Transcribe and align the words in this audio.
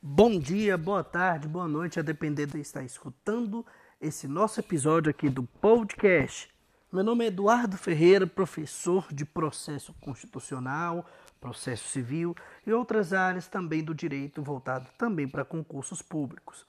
Bom 0.00 0.38
dia, 0.38 0.78
boa 0.78 1.02
tarde, 1.02 1.48
boa 1.48 1.66
noite, 1.66 1.98
a 1.98 2.04
depender 2.04 2.46
de 2.46 2.60
estar 2.60 2.84
escutando 2.84 3.66
esse 4.00 4.28
nosso 4.28 4.60
episódio 4.60 5.10
aqui 5.10 5.28
do 5.28 5.42
podcast. 5.42 6.48
Meu 6.92 7.02
nome 7.02 7.24
é 7.24 7.26
Eduardo 7.26 7.76
Ferreira, 7.76 8.24
professor 8.24 9.12
de 9.12 9.24
processo 9.24 9.92
constitucional, 9.94 11.04
processo 11.40 11.88
civil 11.88 12.32
e 12.64 12.72
outras 12.72 13.12
áreas 13.12 13.48
também 13.48 13.82
do 13.82 13.92
direito 13.92 14.40
voltado 14.40 14.88
também 14.96 15.26
para 15.26 15.44
concursos 15.44 16.00
públicos. 16.00 16.64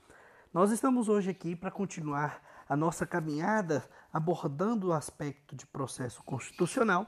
Nós 0.52 0.72
estamos 0.72 1.08
hoje 1.08 1.30
aqui 1.30 1.56
para 1.56 1.70
continuar 1.70 2.42
a 2.68 2.76
nossa 2.76 3.06
caminhada 3.06 3.88
abordando 4.12 4.88
o 4.88 4.94
aspecto 4.94 5.56
de 5.56 5.68
processo 5.68 6.24
constitucional 6.24 7.08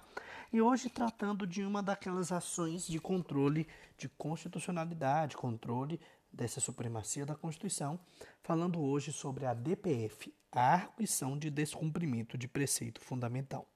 e 0.51 0.61
hoje 0.61 0.89
tratando 0.89 1.47
de 1.47 1.63
uma 1.63 1.81
daquelas 1.81 2.31
ações 2.31 2.85
de 2.85 2.99
controle 2.99 3.67
de 3.97 4.09
constitucionalidade, 4.09 5.37
controle 5.37 5.99
dessa 6.31 6.59
supremacia 6.59 7.25
da 7.25 7.35
Constituição, 7.35 7.99
falando 8.41 8.81
hoje 8.81 9.13
sobre 9.13 9.45
a 9.45 9.53
DPF, 9.53 10.33
a 10.51 10.73
arguição 10.73 11.37
de 11.37 11.49
descumprimento 11.49 12.37
de 12.37 12.47
preceito 12.47 12.99
fundamental. 12.99 13.67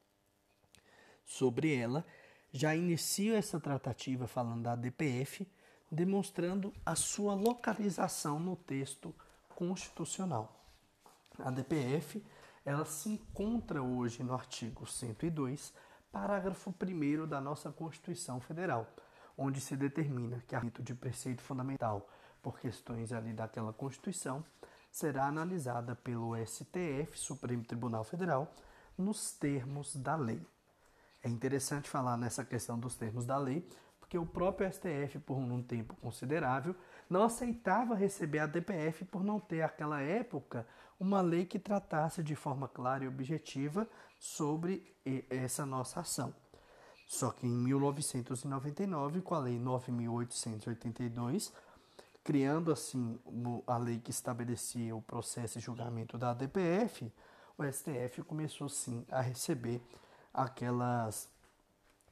Sobre 1.25 1.73
ela, 1.75 2.05
já 2.51 2.75
inicio 2.75 3.35
essa 3.35 3.59
tratativa 3.59 4.27
falando 4.27 4.63
da 4.63 4.75
DPF, 4.75 5.47
demonstrando 5.89 6.73
a 6.85 6.95
sua 6.95 7.33
localização 7.33 8.39
no 8.39 8.55
texto 8.55 9.15
constitucional. 9.49 10.65
A 11.39 11.51
DPF, 11.51 12.23
ela 12.65 12.85
se 12.85 13.09
encontra 13.09 13.81
hoje 13.81 14.23
no 14.23 14.33
artigo 14.33 14.85
102 14.85 15.73
parágrafo 16.15 16.73
1 16.81 17.27
da 17.27 17.41
nossa 17.41 17.69
Constituição 17.73 18.39
Federal, 18.39 18.87
onde 19.37 19.59
se 19.59 19.75
determina 19.75 20.41
que 20.47 20.55
rito 20.55 20.81
de 20.81 20.95
preceito 20.95 21.41
fundamental, 21.41 22.09
por 22.41 22.57
questões 22.57 23.11
ali 23.11 23.33
daquela 23.33 23.73
Constituição, 23.73 24.41
será 24.89 25.25
analisada 25.25 25.93
pelo 25.93 26.33
STF, 26.37 27.19
Supremo 27.19 27.65
Tribunal 27.65 28.05
Federal, 28.05 28.49
nos 28.97 29.33
termos 29.33 29.93
da 29.97 30.15
lei. 30.15 30.41
É 31.21 31.27
interessante 31.27 31.89
falar 31.89 32.15
nessa 32.15 32.45
questão 32.45 32.79
dos 32.79 32.95
termos 32.95 33.25
da 33.25 33.37
lei, 33.37 33.67
porque 33.99 34.17
o 34.17 34.25
próprio 34.25 34.71
STF, 34.71 35.19
por 35.19 35.35
um 35.35 35.61
tempo 35.61 35.97
considerável, 35.97 36.73
não 37.09 37.23
aceitava 37.23 37.95
receber 37.95 38.39
a 38.39 38.47
DPF 38.47 39.05
por 39.05 39.23
não 39.23 39.39
ter, 39.39 39.61
naquela 39.61 40.01
época, 40.01 40.67
uma 40.99 41.21
lei 41.21 41.45
que 41.45 41.59
tratasse 41.59 42.23
de 42.23 42.35
forma 42.35 42.67
clara 42.67 43.03
e 43.03 43.07
objetiva 43.07 43.87
sobre 44.19 44.95
essa 45.29 45.65
nossa 45.65 45.99
ação. 45.99 46.33
Só 47.07 47.31
que 47.31 47.45
em 47.45 47.51
1999, 47.51 49.21
com 49.21 49.35
a 49.35 49.39
Lei 49.39 49.59
9.882, 49.59 51.51
criando 52.23 52.71
assim 52.71 53.19
a 53.67 53.77
lei 53.77 53.99
que 53.99 54.09
estabelecia 54.09 54.95
o 54.95 55.01
processo 55.01 55.59
de 55.59 55.65
julgamento 55.65 56.17
da 56.17 56.33
DPF, 56.33 57.13
o 57.57 57.63
STF 57.63 58.23
começou 58.23 58.67
sim 58.67 59.05
a 59.11 59.21
receber 59.21 59.79
aquelas 60.33 61.29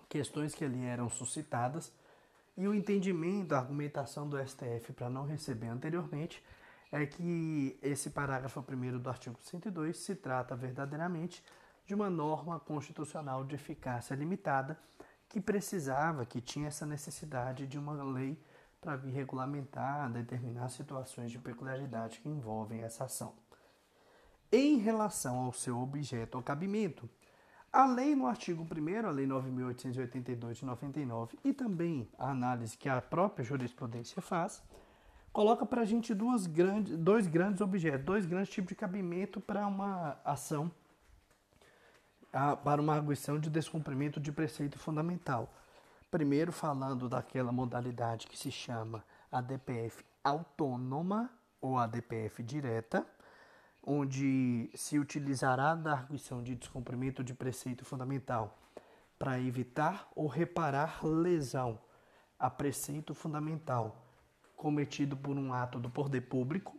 questões 0.07 0.53
que 0.53 0.63
ali 0.63 0.85
eram 0.85 1.09
suscitadas 1.09 1.91
e 2.55 2.67
o 2.67 2.73
entendimento, 2.73 3.53
a 3.53 3.59
argumentação 3.59 4.27
do 4.27 4.37
STF 4.37 4.93
para 4.93 5.09
não 5.09 5.25
receber 5.25 5.67
anteriormente 5.67 6.43
é 6.91 7.05
que 7.05 7.77
esse 7.81 8.11
parágrafo 8.11 8.59
1 8.59 8.99
do 8.99 9.09
artigo 9.09 9.39
102 9.41 9.97
se 9.97 10.15
trata 10.15 10.55
verdadeiramente 10.55 11.43
de 11.85 11.95
uma 11.95 12.09
norma 12.09 12.59
constitucional 12.59 13.43
de 13.43 13.55
eficácia 13.55 14.13
limitada 14.15 14.77
que 15.27 15.41
precisava, 15.41 16.25
que 16.25 16.39
tinha 16.39 16.67
essa 16.67 16.85
necessidade 16.85 17.65
de 17.65 17.79
uma 17.79 18.03
lei 18.03 18.39
para 18.79 18.95
vir 18.95 19.11
regulamentar, 19.11 20.11
determinar 20.11 20.69
situações 20.69 21.31
de 21.31 21.39
peculiaridade 21.39 22.19
que 22.19 22.29
envolvem 22.29 22.81
essa 22.81 23.05
ação. 23.05 23.33
Em 24.51 24.77
relação 24.77 25.37
ao 25.39 25.51
seu 25.51 25.79
objeto 25.79 26.35
ou 26.35 26.43
cabimento, 26.43 27.09
a 27.73 27.87
lei 27.87 28.15
no 28.15 28.27
artigo 28.27 28.63
1 28.63 29.07
a 29.07 29.09
lei 29.09 29.25
9.882 29.25 30.53
de 30.53 30.65
99 30.65 31.39
e 31.43 31.51
também 31.51 32.07
a 32.19 32.29
análise 32.29 32.77
que 32.77 32.87
a 32.87 33.01
própria 33.01 33.43
jurisprudência 33.43 34.21
faz, 34.21 34.61
coloca 35.33 35.65
para 35.65 35.81
a 35.81 35.85
gente 35.85 36.13
duas 36.13 36.45
grandes, 36.45 36.95
dois 36.95 37.25
grandes 37.25 37.61
objetos, 37.61 38.05
dois 38.05 38.27
grandes 38.27 38.53
tipos 38.53 38.69
de 38.69 38.75
cabimento 38.75 39.41
para 39.41 39.65
uma 39.65 40.19
ação 40.23 40.71
para 42.63 42.81
uma 42.81 42.95
arguição 42.95 43.39
de 43.39 43.47
descumprimento 43.47 44.19
de 44.19 44.31
preceito 44.31 44.79
fundamental. 44.79 45.53
Primeiro, 46.09 46.51
falando 46.51 47.07
daquela 47.07 47.51
modalidade 47.51 48.25
que 48.25 48.35
se 48.35 48.49
chama 48.49 49.03
ADPF 49.31 50.03
autônoma 50.23 51.29
ou 51.61 51.77
ADPF 51.77 52.41
direta, 52.41 53.05
onde 53.85 54.69
se 54.73 54.97
utilizará 54.97 55.75
da 55.75 55.91
arguição 55.93 56.41
de 56.41 56.55
descumprimento 56.55 57.23
de 57.23 57.33
preceito 57.33 57.83
fundamental 57.83 58.57
para 59.19 59.39
evitar 59.39 60.09
ou 60.15 60.27
reparar 60.27 61.05
lesão 61.05 61.79
a 62.39 62.49
preceito 62.49 63.13
fundamental 63.13 64.05
cometido 64.55 65.15
por 65.15 65.37
um 65.37 65.53
ato 65.53 65.79
do 65.79 65.89
poder 65.89 66.21
público 66.21 66.77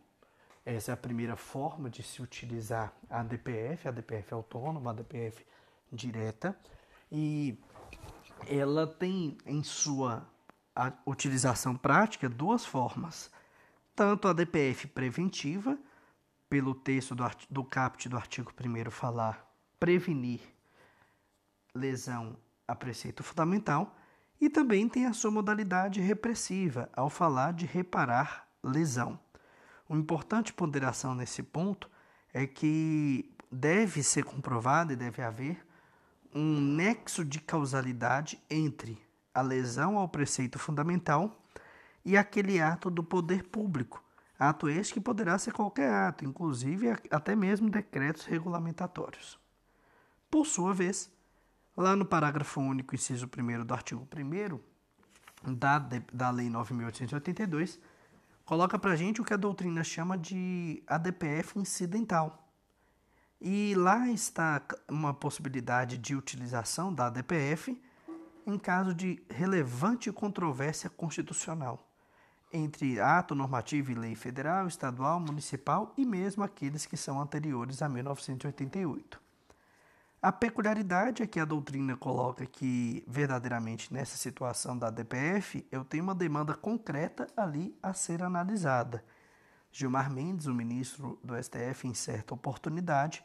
essa 0.65 0.93
é 0.93 0.95
a 0.95 0.97
primeira 0.97 1.37
forma 1.37 1.91
de 1.91 2.03
se 2.03 2.23
utilizar 2.23 2.93
a 3.11 3.23
DPF, 3.23 3.87
a 3.87 3.91
DPF 3.91 4.33
autônoma, 4.33 4.93
a 4.93 4.95
DPF 4.95 5.45
direta, 5.93 6.59
e 7.13 7.59
ela 8.49 8.87
tem 8.87 9.37
em 9.45 9.63
sua 9.63 10.27
utilização 11.05 11.77
prática 11.77 12.31
duas 12.31 12.65
formas. 12.65 13.31
Tanto 13.95 14.27
a 14.27 14.33
DPF 14.33 14.89
preventiva, 14.89 15.79
pelo 16.55 16.73
texto 16.73 17.17
do, 17.17 17.25
do 17.51 17.65
caput 17.65 18.09
do 18.09 18.17
artigo 18.17 18.53
1 18.53 18.89
falar 18.89 19.45
prevenir 19.81 20.41
lesão 21.75 22.37
a 22.69 22.77
preceito 22.77 23.25
fundamental, 23.25 23.93
e 24.41 24.49
também 24.49 24.89
tem 24.89 25.05
a 25.07 25.13
sua 25.13 25.33
modalidade 25.33 26.01
repressiva, 26.01 26.89
ao 26.93 27.11
falar 27.11 27.55
de 27.55 27.67
reparar 27.67 28.47
lesão. 28.63 29.19
Uma 29.89 29.99
importante 29.99 30.53
ponderação 30.53 31.13
nesse 31.13 31.43
ponto 31.43 31.91
é 32.33 32.47
que 32.47 33.35
deve 33.51 34.05
ser 34.05 34.23
comprovado 34.23 34.93
e 34.93 34.97
deve 34.97 35.23
haver 35.23 35.67
um 36.33 36.61
nexo 36.61 37.25
de 37.25 37.41
causalidade 37.41 38.41
entre 38.49 38.97
a 39.35 39.43
lesão 39.43 39.99
ao 39.99 40.09
preceito 40.09 40.57
fundamental 40.61 41.37
e 42.05 42.17
aquele 42.17 42.61
ato 42.61 42.91
do 42.91 43.03
poder 43.03 43.43
público. 43.43 44.04
Ato 44.49 44.69
este 44.69 44.93
que 44.93 45.01
poderá 45.01 45.39
ser 45.39 45.53
qualquer 45.53 45.91
ato, 45.91 46.23
inclusive 46.23 46.91
até 47.11 47.35
mesmo 47.35 47.71
decretos 47.71 48.27
regulamentatórios. 48.27 49.39
Por 50.31 50.45
sua 50.45 50.75
vez, 50.75 51.11
lá 51.75 51.97
no 51.97 52.05
parágrafo 52.05 52.61
único, 52.61 52.95
inciso 52.95 53.27
1 53.27 53.65
do 53.65 53.73
artigo 53.73 54.07
1 54.15 55.55
da, 55.55 55.79
da 56.13 56.31
Lei 56.31 56.51
9.882, 56.51 57.79
coloca 58.45 58.79
para 58.79 58.95
gente 58.97 59.23
o 59.23 59.25
que 59.25 59.33
a 59.33 59.39
doutrina 59.39 59.83
chama 59.83 60.19
de 60.19 60.83
ADPF 60.87 61.59
incidental. 61.59 62.47
E 63.41 63.75
lá 63.75 64.11
está 64.11 64.63
uma 64.91 65.15
possibilidade 65.15 65.97
de 65.97 66.15
utilização 66.15 66.93
da 66.93 67.07
ADPF 67.07 67.83
em 68.47 68.59
caso 68.59 68.93
de 68.93 69.25
relevante 69.31 70.13
controvérsia 70.13 70.91
constitucional 70.91 71.94
entre 72.55 73.01
ato 73.01 73.35
normativo 73.35 73.91
e 73.91 73.95
lei 73.95 74.15
federal, 74.15 74.69
estadual, 74.69 75.19
municipal 75.19 75.93
e 75.97 76.07
mesmo 76.07 76.45
aqueles 76.45 76.87
que 76.87 76.97
são 76.97 77.21
anteriores 77.21 77.83
a 77.83 77.89
1988. 77.89 79.21
A 80.23 80.33
peculiaridade 80.33 81.23
é 81.23 81.27
que 81.27 81.39
a 81.39 81.45
doutrina 81.45 81.97
coloca 81.99 82.47
que, 82.47 83.05
verdadeiramente, 83.07 83.93
nessa 83.93 84.17
situação 84.17 84.79
da 84.79 84.89
DPF, 84.89 85.67
eu 85.71 85.85
tenho 85.85 86.05
uma 86.05 86.15
demanda 86.15 86.55
concreta 86.55 87.27
ali 87.37 87.77
a 87.83 87.93
ser 87.93 88.23
analisada. 88.23 89.05
Gilmar 89.71 90.11
Mendes, 90.11 90.47
o 90.47 90.55
ministro 90.55 91.19
do 91.23 91.35
STF, 91.37 91.87
em 91.87 91.93
certa 91.93 92.33
oportunidade, 92.33 93.23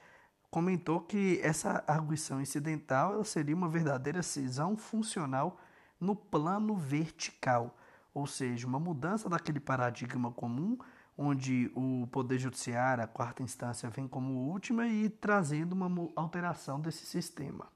comentou 0.51 0.99
que 0.99 1.39
essa 1.41 1.83
arguição 1.87 2.41
incidental 2.41 3.23
seria 3.23 3.55
uma 3.55 3.69
verdadeira 3.69 4.21
cisão 4.21 4.75
funcional 4.75 5.57
no 5.99 6.15
plano 6.15 6.75
vertical, 6.75 7.77
ou 8.13 8.25
seja, 8.27 8.67
uma 8.67 8.79
mudança 8.79 9.29
daquele 9.29 9.59
paradigma 9.59 10.31
comum 10.31 10.77
onde 11.21 11.69
o 11.75 12.07
Poder 12.07 12.39
Judiciário, 12.39 13.03
a 13.03 13.07
quarta 13.07 13.43
instância, 13.43 13.89
vem 13.89 14.07
como 14.07 14.49
última 14.49 14.87
e 14.87 15.09
trazendo 15.09 15.73
uma 15.73 16.09
alteração 16.15 16.79
desse 16.79 17.05
sistema. 17.05 17.67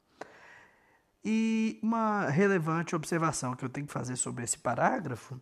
E 1.26 1.78
uma 1.84 2.30
relevante 2.30 2.96
observação 2.96 3.54
que 3.54 3.66
eu 3.66 3.70
tenho 3.70 3.86
que 3.86 3.92
fazer 3.92 4.16
sobre 4.16 4.46
esse 4.46 4.58
parágrafo 4.58 5.40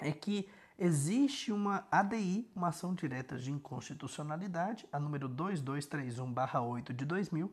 é 0.00 0.10
que 0.10 0.48
existe 0.78 1.52
uma 1.52 1.86
ADI, 1.90 2.50
uma 2.56 2.68
ação 2.68 2.94
direta 2.94 3.36
de 3.36 3.50
inconstitucionalidade, 3.50 4.86
a 4.90 4.98
número 4.98 5.28
2231-8 5.28 6.94
de 6.94 7.04
2000, 7.04 7.52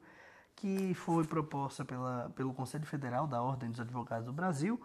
que 0.55 0.93
foi 0.93 1.25
proposta 1.25 1.83
pela, 1.83 2.29
pelo 2.35 2.53
Conselho 2.53 2.85
Federal 2.85 3.27
da 3.27 3.41
Ordem 3.41 3.71
dos 3.71 3.79
Advogados 3.81 4.25
do 4.25 4.31
Brasil, 4.31 4.79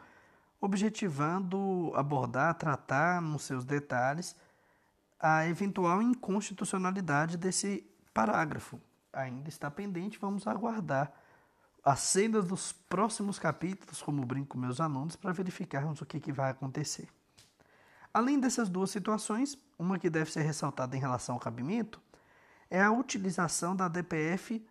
objetivando 0.61 1.93
abordar, 1.95 2.55
tratar 2.55 3.21
nos 3.23 3.43
seus 3.43 3.65
detalhes 3.65 4.37
a 5.19 5.47
eventual 5.47 6.03
inconstitucionalidade 6.03 7.37
desse 7.37 7.85
parágrafo. 8.13 8.81
Ainda 9.13 9.49
está 9.49 9.71
pendente, 9.71 10.19
vamos 10.19 10.47
aguardar 10.47 11.13
as 11.85 12.01
cenas 12.01 12.45
dos 12.45 12.73
próximos 12.73 13.39
capítulos, 13.39 14.03
como 14.03 14.25
brinco 14.25 14.59
meus 14.59 14.81
alunos, 14.81 15.17
para 15.17 15.33
verificarmos 15.33 16.01
o 16.01 16.07
que, 16.07 16.21
que 16.21 16.33
vai 16.33 16.51
acontecer. 16.51 17.09
Além 18.13 18.39
dessas 18.39 18.69
duas 18.69 18.91
situações, 18.91 19.57
uma 19.79 19.99
que 19.99 20.11
deve 20.11 20.31
ser 20.31 20.43
ressaltada 20.43 20.97
em 20.97 21.01
relação 21.01 21.37
ao 21.37 21.41
cabimento 21.41 22.01
é 22.69 22.83
a 22.83 22.91
utilização 22.91 23.75
da 23.75 23.89
DPF 23.89 24.65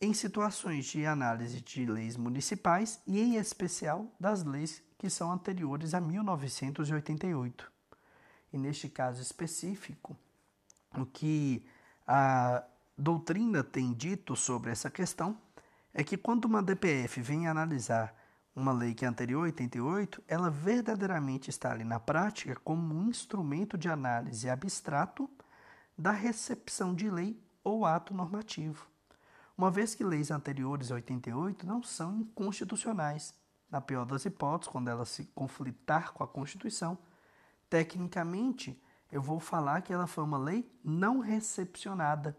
em 0.00 0.12
situações 0.12 0.86
de 0.86 1.06
análise 1.06 1.60
de 1.60 1.86
leis 1.86 2.16
municipais 2.16 3.00
e, 3.06 3.20
em 3.20 3.36
especial, 3.36 4.06
das 4.18 4.42
leis 4.42 4.82
que 5.02 5.10
são 5.10 5.32
anteriores 5.32 5.94
a 5.94 6.00
1988. 6.00 7.70
E 8.52 8.56
neste 8.56 8.88
caso 8.88 9.20
específico, 9.20 10.16
o 10.96 11.04
que 11.04 11.66
a 12.06 12.62
doutrina 12.96 13.64
tem 13.64 13.92
dito 13.92 14.36
sobre 14.36 14.70
essa 14.70 14.88
questão 14.88 15.36
é 15.92 16.04
que 16.04 16.16
quando 16.16 16.44
uma 16.44 16.62
DPF 16.62 17.20
vem 17.20 17.48
analisar 17.48 18.14
uma 18.54 18.72
lei 18.72 18.94
que 18.94 19.04
é 19.04 19.08
anterior 19.08 19.40
a 19.40 19.46
88, 19.46 20.22
ela 20.28 20.48
verdadeiramente 20.48 21.50
está 21.50 21.72
ali 21.72 21.82
na 21.82 21.98
prática 21.98 22.54
como 22.62 22.94
um 22.94 23.08
instrumento 23.08 23.76
de 23.76 23.88
análise 23.88 24.48
abstrato 24.48 25.28
da 25.98 26.12
recepção 26.12 26.94
de 26.94 27.10
lei 27.10 27.42
ou 27.64 27.84
ato 27.84 28.14
normativo 28.14 28.86
uma 29.56 29.70
vez 29.70 29.94
que 29.94 30.04
leis 30.04 30.30
anteriores 30.30 30.90
a 30.90 30.96
88 30.96 31.66
não 31.66 31.82
são 31.82 32.16
inconstitucionais. 32.16 33.34
Na 33.72 33.80
pior 33.80 34.04
das 34.04 34.24
hipóteses, 34.24 34.70
quando 34.70 34.88
ela 34.88 35.04
se 35.04 35.24
conflitar 35.34 36.12
com 36.12 36.22
a 36.22 36.28
Constituição, 36.28 36.96
tecnicamente 37.68 38.80
eu 39.10 39.20
vou 39.20 39.40
falar 39.40 39.80
que 39.80 39.92
ela 39.92 40.06
foi 40.06 40.22
uma 40.22 40.38
lei 40.38 40.70
não 40.84 41.18
recepcionada. 41.18 42.36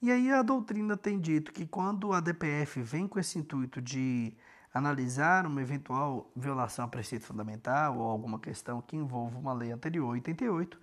E 0.00 0.12
aí 0.12 0.30
a 0.30 0.42
doutrina 0.42 0.96
tem 0.96 1.18
dito 1.18 1.52
que 1.52 1.66
quando 1.66 2.12
a 2.12 2.20
DPF 2.20 2.82
vem 2.82 3.08
com 3.08 3.18
esse 3.18 3.38
intuito 3.38 3.80
de 3.80 4.34
analisar 4.72 5.46
uma 5.46 5.62
eventual 5.62 6.30
violação 6.36 6.84
a 6.84 6.88
preceito 6.88 7.24
fundamental 7.24 7.98
ou 7.98 8.10
alguma 8.10 8.38
questão 8.38 8.82
que 8.82 8.94
envolva 8.94 9.38
uma 9.38 9.54
lei 9.54 9.72
anterior, 9.72 10.10
88, 10.10 10.78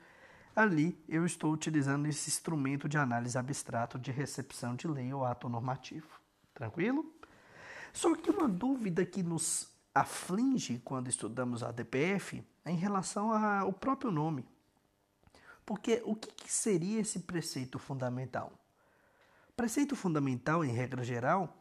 Ali 0.55 0.95
eu 1.09 1.25
estou 1.25 1.51
utilizando 1.51 2.05
esse 2.05 2.29
instrumento 2.29 2.87
de 2.87 2.97
análise 2.97 3.37
abstrato 3.37 3.97
de 3.97 4.11
recepção 4.11 4.75
de 4.75 4.87
lei 4.87 5.11
ou 5.11 5.25
ato 5.25 5.49
normativo. 5.49 6.07
Tranquilo? 6.53 7.11
Só 7.91 8.15
que 8.15 8.29
uma 8.29 8.47
dúvida 8.47 9.03
que 9.03 9.23
nos 9.23 9.72
aflige 9.93 10.79
quando 10.79 11.07
estudamos 11.07 11.61
a 11.63 11.71
DPF 11.71 12.43
é 12.65 12.71
em 12.71 12.75
relação 12.75 13.31
ao 13.31 13.71
próprio 13.71 14.11
nome. 14.11 14.45
Porque 15.65 16.01
o 16.05 16.15
que 16.15 16.51
seria 16.51 16.99
esse 16.99 17.19
preceito 17.19 17.79
fundamental? 17.79 18.51
Preceito 19.55 19.95
fundamental, 19.95 20.65
em 20.65 20.71
regra 20.71 21.03
geral, 21.03 21.57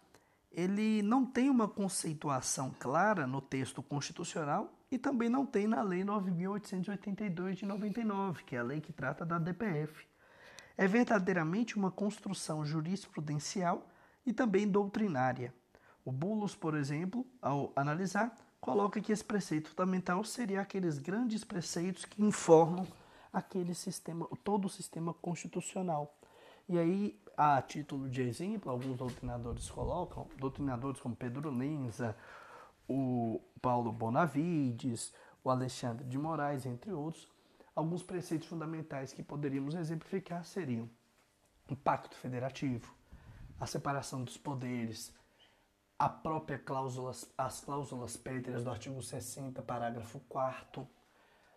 ele 0.51 1.03
não 1.03 1.25
tem 1.25 1.49
uma 1.49 1.69
conceituação 1.69 2.75
clara 2.79 3.27
no 3.27 3.41
texto 3.41 3.83
constitucional 3.83 4.73
e 4.91 4.99
também 4.99 5.29
não 5.29 5.47
tem 5.47 5.67
na 5.67 5.83
Lei 5.83 6.03
9.882 6.03 7.55
de 7.55 7.67
99, 7.67 8.45
que 8.45 8.57
é 8.57 8.59
a 8.59 8.63
lei 8.63 8.81
que 8.81 8.93
trata 8.93 9.25
da 9.25 9.39
DPF. 9.39 10.07
É 10.77 10.87
verdadeiramente 10.87 11.77
uma 11.77 11.91
construção 11.91 12.65
jurisprudencial 12.65 13.87
e 14.27 14.33
também 14.33 14.69
doutrinária. 14.69 15.55
O 16.05 16.11
Bulos, 16.11 16.55
por 16.55 16.75
exemplo, 16.75 17.27
ao 17.41 17.73
analisar, 17.77 18.37
coloca 18.61 19.01
que 19.01 19.13
esse 19.13 19.25
preceito 19.25 19.71
fundamental 19.71 20.25
seria 20.25 20.61
aqueles 20.61 20.99
grandes 20.99 21.45
preceitos 21.45 22.05
que 22.05 22.23
informam 22.23 22.87
aquele 23.33 23.75
sistema, 23.75 24.29
todo 24.45 24.67
o 24.67 24.69
sistema 24.69 25.15
constitucional. 25.15 26.15
E 26.69 26.79
aí, 26.79 27.21
a 27.37 27.61
título 27.63 28.09
de 28.09 28.23
exemplo, 28.23 28.71
alguns 28.71 28.97
doutrinadores 28.97 29.71
colocam, 29.71 30.29
doutrinadores 30.39 31.01
como 31.01 31.17
Pedro 31.17 31.51
Lenza, 31.51 32.17
o 32.89 33.41
Paulo 33.61 33.91
Bonavides, 33.91 35.13
o 35.43 35.51
Alexandre 35.51 36.05
de 36.05 36.19
Moraes, 36.19 36.67
entre 36.67 36.93
outros, 36.93 37.29
alguns 37.75 38.03
preceitos 38.03 38.49
fundamentais 38.49 39.13
que 39.13 39.23
poderíamos 39.23 39.75
exemplificar 39.75 40.45
seriam 40.45 40.89
o 41.69 41.77
pacto 41.77 42.17
federativo, 42.17 42.93
a 43.59 43.67
separação 43.67 44.23
dos 44.23 44.37
poderes, 44.37 45.13
a 46.03 46.09
própria 46.09 46.59
cláusula, 46.59 47.13
as 47.39 47.61
cláusulas 47.61 48.17
pétreas 48.17 48.65
do 48.65 48.71
artigo 48.71 49.01
60, 49.01 49.63
parágrafo 49.63 50.19
4 50.29 50.85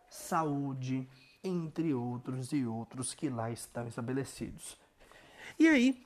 saúde, 0.08 1.10
entre 1.44 1.96
outros 1.96 2.54
e 2.54 2.64
outros 2.64 3.16
que 3.16 3.28
lá 3.28 3.50
estão 3.50 3.88
estabelecidos. 3.88 4.78
E 5.58 5.68
aí, 5.68 6.06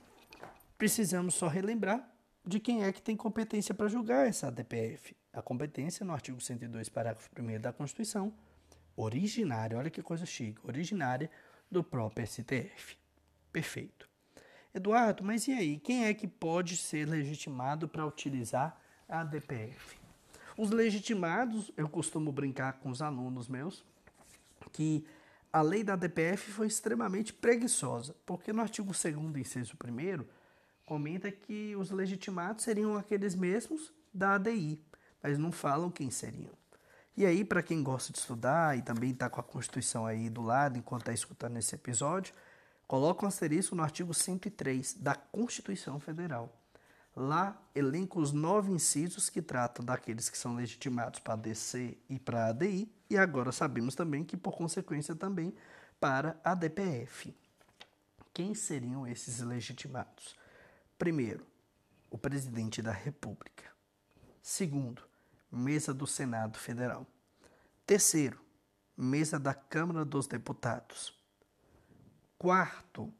precisamos 0.78 1.34
só 1.34 1.48
relembrar 1.48 2.10
de 2.42 2.58
quem 2.58 2.82
é 2.82 2.90
que 2.90 3.02
tem 3.02 3.14
competência 3.14 3.74
para 3.74 3.88
julgar 3.88 4.26
essa 4.26 4.50
DPF. 4.50 5.14
A 5.34 5.42
competência 5.42 6.06
no 6.06 6.14
artigo 6.14 6.40
102, 6.40 6.88
parágrafo 6.88 7.28
1 7.38 7.60
da 7.60 7.74
Constituição, 7.74 8.32
originária, 8.96 9.76
olha 9.76 9.90
que 9.90 10.02
coisa 10.02 10.24
chique, 10.24 10.66
originária 10.66 11.30
do 11.70 11.84
próprio 11.84 12.26
STF. 12.26 12.96
Perfeito. 13.52 14.09
Eduardo, 14.72 15.24
mas 15.24 15.48
e 15.48 15.52
aí? 15.52 15.78
Quem 15.78 16.04
é 16.04 16.14
que 16.14 16.28
pode 16.28 16.76
ser 16.76 17.08
legitimado 17.08 17.88
para 17.88 18.06
utilizar 18.06 18.80
a 19.08 19.24
DPF? 19.24 19.98
Os 20.56 20.70
legitimados, 20.70 21.72
eu 21.76 21.88
costumo 21.88 22.30
brincar 22.30 22.74
com 22.74 22.90
os 22.90 23.02
alunos 23.02 23.48
meus, 23.48 23.84
que 24.72 25.04
a 25.52 25.62
lei 25.62 25.82
da 25.82 25.96
DPF 25.96 26.52
foi 26.52 26.68
extremamente 26.68 27.32
preguiçosa, 27.32 28.14
porque 28.24 28.52
no 28.52 28.62
artigo 28.62 28.92
2 28.92 29.36
inciso 29.36 29.74
1 29.74 30.24
comenta 30.86 31.30
que 31.32 31.74
os 31.76 31.90
legitimados 31.90 32.62
seriam 32.62 32.96
aqueles 32.96 33.34
mesmos 33.34 33.92
da 34.14 34.34
ADI, 34.34 34.80
mas 35.20 35.38
não 35.38 35.50
falam 35.50 35.90
quem 35.90 36.10
seriam. 36.10 36.52
E 37.16 37.26
aí, 37.26 37.44
para 37.44 37.62
quem 37.62 37.82
gosta 37.82 38.12
de 38.12 38.18
estudar 38.18 38.78
e 38.78 38.82
também 38.82 39.10
está 39.10 39.28
com 39.28 39.40
a 39.40 39.44
Constituição 39.44 40.06
aí 40.06 40.30
do 40.30 40.42
lado 40.42 40.78
enquanto 40.78 41.02
está 41.02 41.12
escutando 41.12 41.58
esse 41.58 41.74
episódio, 41.74 42.32
coloca 42.90 43.24
um 43.24 43.28
asterisco 43.28 43.76
no 43.76 43.84
artigo 43.84 44.12
103 44.12 44.94
da 44.94 45.14
Constituição 45.14 46.00
Federal. 46.00 46.52
Lá 47.14 47.56
elenca 47.72 48.18
os 48.18 48.32
nove 48.32 48.72
incisos 48.72 49.30
que 49.30 49.40
tratam 49.40 49.84
daqueles 49.84 50.28
que 50.28 50.36
são 50.36 50.56
legitimados 50.56 51.20
para 51.20 51.36
DC 51.36 51.96
e 52.08 52.18
para 52.18 52.48
ADI, 52.48 52.92
e 53.08 53.16
agora 53.16 53.52
sabemos 53.52 53.94
também 53.94 54.24
que, 54.24 54.36
por 54.36 54.56
consequência, 54.56 55.14
também 55.14 55.54
para 56.00 56.40
a 56.42 56.52
DPF. 56.52 57.32
Quem 58.34 58.56
seriam 58.56 59.06
esses 59.06 59.38
legitimados? 59.38 60.34
Primeiro, 60.98 61.46
o 62.10 62.18
presidente 62.18 62.82
da 62.82 62.90
República. 62.90 63.70
Segundo, 64.42 65.00
mesa 65.48 65.94
do 65.94 66.08
Senado 66.08 66.58
Federal. 66.58 67.06
Terceiro, 67.86 68.40
mesa 68.96 69.38
da 69.38 69.54
Câmara 69.54 70.04
dos 70.04 70.26
Deputados. 70.26 71.19
Quarto, 72.42 73.12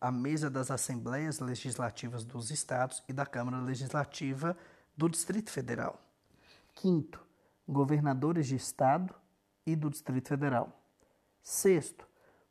a 0.00 0.12
mesa 0.12 0.48
das 0.48 0.70
Assembleias 0.70 1.40
Legislativas 1.40 2.24
dos 2.24 2.52
Estados 2.52 3.02
e 3.08 3.12
da 3.12 3.26
Câmara 3.26 3.58
Legislativa 3.60 4.56
do 4.96 5.08
Distrito 5.08 5.50
Federal. 5.50 6.00
Quinto, 6.76 7.20
governadores 7.66 8.46
de 8.46 8.54
Estado 8.54 9.12
e 9.66 9.74
do 9.74 9.90
Distrito 9.90 10.28
Federal. 10.28 10.80
Sexto, 11.42 12.06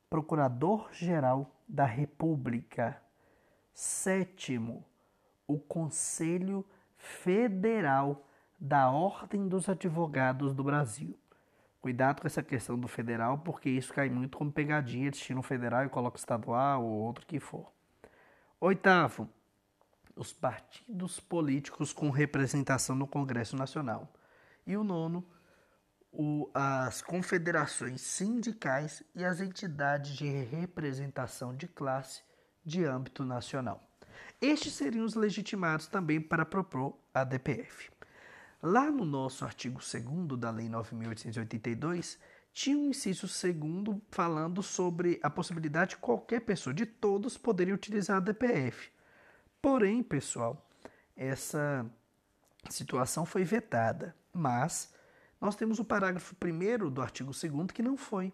Procurador-Geral 0.09 1.49
da 1.65 1.85
República. 1.85 3.01
Sétimo, 3.73 4.83
o 5.47 5.57
Conselho 5.57 6.65
Federal 6.97 8.27
da 8.59 8.91
Ordem 8.91 9.47
dos 9.47 9.69
Advogados 9.69 10.53
do 10.53 10.61
Brasil. 10.61 11.17
Cuidado 11.87 12.19
com 12.19 12.27
essa 12.27 12.43
questão 12.43 12.77
do 12.77 12.85
federal, 12.85 13.37
porque 13.37 13.69
isso 13.69 13.93
cai 13.93 14.09
muito 14.09 14.37
como 14.37 14.51
pegadinha. 14.51 15.09
Tiram 15.09 15.41
federal 15.41 15.85
e 15.85 15.89
colocam 15.89 16.19
estadual 16.19 16.83
ou 16.83 16.99
outro 16.99 17.25
que 17.25 17.39
for. 17.39 17.71
Oitavo, 18.59 19.29
os 20.13 20.33
partidos 20.33 21.17
políticos 21.21 21.93
com 21.93 22.09
representação 22.09 22.93
no 22.93 23.07
Congresso 23.07 23.55
Nacional. 23.55 24.11
E 24.65 24.75
o 24.75 24.83
nono, 24.83 25.25
o, 26.11 26.51
as 26.53 27.01
confederações 27.01 28.01
sindicais 28.01 29.01
e 29.15 29.23
as 29.23 29.39
entidades 29.39 30.11
de 30.11 30.27
representação 30.27 31.55
de 31.55 31.69
classe 31.69 32.21
de 32.65 32.83
âmbito 32.83 33.23
nacional. 33.23 33.81
Estes 34.41 34.73
seriam 34.73 35.05
os 35.05 35.15
legitimados 35.15 35.87
também 35.87 36.19
para 36.19 36.45
propor 36.45 36.99
a 37.13 37.23
DPF. 37.23 37.89
Lá 38.61 38.89
no 38.89 39.05
nosso 39.05 39.45
artigo 39.45 39.79
2 39.79 40.39
da 40.39 40.49
Lei 40.49 40.67
9.882, 40.67 42.17
tinha 42.51 42.77
um 42.77 42.89
inciso 42.89 43.27
segundo 43.27 44.01
falando 44.09 44.63
sobre 44.63 45.19
a 45.21 45.29
possibilidade 45.29 45.91
de 45.91 45.97
qualquer 45.97 46.41
pessoa, 46.41 46.73
de 46.73 46.85
todos, 46.85 47.37
poderem 47.37 47.73
utilizar 47.73 48.17
a 48.17 48.19
DPF. 48.19 48.89
Porém, 49.61 50.01
pessoal, 50.01 50.67
essa 51.15 51.85
situação 52.69 53.25
foi 53.25 53.43
vetada, 53.43 54.15
mas 54.33 54.91
Nós 55.39 55.55
temos 55.55 55.79
o 55.79 55.85
parágrafo 55.85 56.35
1 56.43 56.89
do 56.89 57.01
artigo 57.01 57.31
2 57.31 57.71
que 57.71 57.83
não 57.83 57.95
foi, 57.95 58.33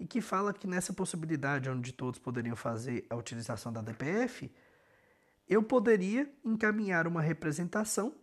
e 0.00 0.06
que 0.06 0.20
fala 0.20 0.52
que 0.52 0.66
nessa 0.66 0.92
possibilidade 0.92 1.68
onde 1.68 1.92
todos 1.92 2.18
poderiam 2.18 2.56
fazer 2.56 3.06
a 3.10 3.16
utilização 3.16 3.72
da 3.72 3.82
DPF, 3.82 4.50
eu 5.48 5.62
poderia 5.62 6.30
encaminhar 6.44 7.06
uma 7.06 7.20
representação 7.20 8.14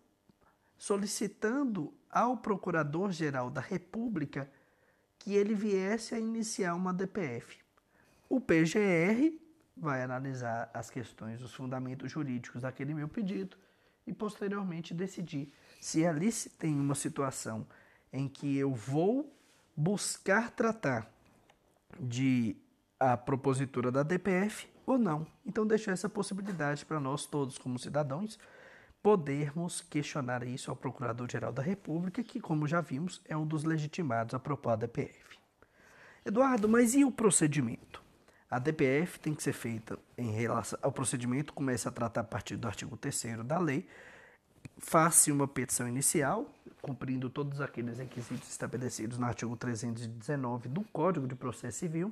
solicitando 0.77 1.93
ao 2.09 2.37
Procurador-Geral 2.37 3.49
da 3.49 3.61
República 3.61 4.49
que 5.19 5.33
ele 5.33 5.53
viesse 5.53 6.13
a 6.13 6.19
iniciar 6.19 6.75
uma 6.75 6.93
DPF. 6.93 7.57
O 8.29 8.39
PGR 8.39 9.39
vai 9.75 10.01
analisar 10.03 10.69
as 10.73 10.89
questões, 10.89 11.41
os 11.41 11.53
fundamentos 11.53 12.11
jurídicos 12.11 12.61
daquele 12.61 12.93
meu 12.93 13.07
pedido 13.07 13.57
e 14.07 14.13
posteriormente 14.13 14.93
decidir 14.93 15.51
se 15.81 16.05
ali 16.05 16.31
se 16.31 16.49
tem 16.49 16.79
uma 16.79 16.95
situação 16.95 17.65
em 18.11 18.27
que 18.27 18.57
eu 18.57 18.73
vou 18.73 19.33
buscar 19.75 20.51
tratar 20.51 21.11
de 21.99 22.55
a 22.99 23.17
propositura 23.17 23.91
da 23.91 24.03
DPF 24.03 24.67
ou 24.85 24.97
não. 24.97 25.27
Então 25.45 25.65
deixo 25.65 25.91
essa 25.91 26.07
possibilidade 26.07 26.85
para 26.85 26.99
nós 26.99 27.25
todos 27.25 27.57
como 27.57 27.77
cidadãos 27.77 28.39
podermos 29.05 29.81
questionar 29.81 30.41
isso 30.47 30.71
ao 30.71 30.75
Procurador-Geral 30.75 31.53
da 31.53 31.61
República, 31.61 32.23
que 32.23 32.41
como 32.41 32.65
já 32.65 32.81
vimos 32.81 33.21
é 33.25 33.37
um 33.37 33.45
dos 33.45 33.63
legitimados 33.63 34.33
a 34.33 34.39
propor 34.39 34.71
a 34.71 34.75
DPF. 34.75 35.37
Eduardo, 36.25 36.67
mas 36.67 36.95
e 36.95 37.05
o 37.05 37.11
procedimento? 37.11 38.01
A 38.49 38.57
DPF 38.57 39.19
tem 39.19 39.35
que 39.35 39.43
ser 39.43 39.53
feita 39.53 39.99
em 40.17 40.31
relação 40.31 40.79
ao 40.81 40.91
procedimento, 40.91 41.53
começa 41.53 41.89
a 41.89 41.91
tratar 41.91 42.21
a 42.21 42.23
partir 42.23 42.55
do 42.55 42.67
artigo 42.67 42.97
3 42.97 43.45
da 43.45 43.59
lei, 43.59 43.87
faz-se 44.79 45.31
uma 45.31 45.47
petição 45.47 45.87
inicial, 45.87 46.51
cumprindo 46.81 47.29
todos 47.29 47.61
aqueles 47.61 47.99
requisitos 47.99 48.49
estabelecidos 48.49 49.19
no 49.19 49.27
artigo 49.27 49.55
319 49.55 50.67
do 50.67 50.81
Código 50.85 51.27
de 51.27 51.35
Processo 51.35 51.77
Civil, 51.77 52.11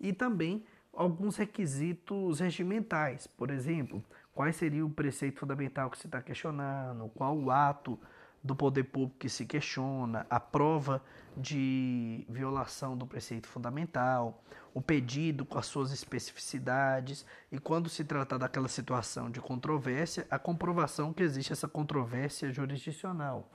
e 0.00 0.14
também 0.14 0.64
alguns 0.94 1.36
requisitos 1.36 2.40
regimentais, 2.40 3.26
por 3.26 3.50
exemplo, 3.50 4.02
qual 4.36 4.52
seria 4.52 4.84
o 4.84 4.90
preceito 4.90 5.40
fundamental 5.40 5.88
que 5.88 5.96
se 5.96 6.06
está 6.06 6.20
questionando, 6.20 7.10
qual 7.14 7.34
o 7.34 7.50
ato 7.50 7.98
do 8.44 8.54
poder 8.54 8.84
público 8.84 9.18
que 9.18 9.30
se 9.30 9.46
questiona, 9.46 10.26
a 10.28 10.38
prova 10.38 11.02
de 11.34 12.22
violação 12.28 12.98
do 12.98 13.06
preceito 13.06 13.48
fundamental, 13.48 14.44
o 14.74 14.80
pedido 14.82 15.46
com 15.46 15.58
as 15.58 15.64
suas 15.64 15.90
especificidades 15.90 17.24
e, 17.50 17.58
quando 17.58 17.88
se 17.88 18.04
tratar 18.04 18.36
daquela 18.36 18.68
situação 18.68 19.30
de 19.30 19.40
controvérsia, 19.40 20.26
a 20.30 20.38
comprovação 20.38 21.14
que 21.14 21.22
existe 21.22 21.54
essa 21.54 21.66
controvérsia 21.66 22.52
jurisdicional. 22.52 23.50